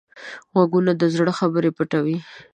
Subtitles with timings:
[0.53, 2.17] غوږونه د زړه خبرې پټوي